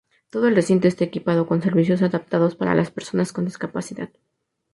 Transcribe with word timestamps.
Todo 0.31 0.47
el 0.47 0.55
recinto 0.55 0.87
está 0.87 1.03
equipado 1.03 1.45
con 1.45 1.61
servicios 1.61 2.01
adaptados 2.01 2.55
para 2.55 2.73
las 2.73 2.89
personas 2.89 3.31
con 3.31 3.45
discapacidad. 3.45 4.09